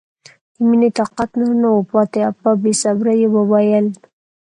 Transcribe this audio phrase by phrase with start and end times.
[0.53, 3.87] د مینې طاقت نور نه و پاتې او په بې صبرۍ یې وویل